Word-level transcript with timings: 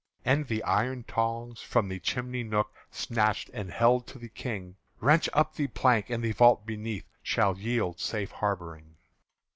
And 0.25 0.47
the 0.47 0.63
iron 0.63 1.03
tongs 1.03 1.61
from 1.61 1.87
the 1.87 1.99
chimney 1.99 2.41
nook 2.41 2.71
I 2.75 2.79
snatched 2.89 3.49
and 3.53 3.69
held 3.69 4.07
to 4.07 4.17
the 4.17 4.29
King: 4.29 4.77
"Wrench 4.99 5.29
up 5.31 5.53
the 5.53 5.67
plank! 5.67 6.09
and 6.09 6.23
the 6.23 6.31
vault 6.31 6.65
beneath 6.65 7.05
Shall 7.21 7.55
yield 7.55 7.99
safe 7.99 8.31
harbouring." 8.31 8.95